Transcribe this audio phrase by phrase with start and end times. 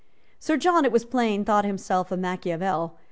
[0.39, 2.95] Sir John, it was plain, thought himself a Machiavel.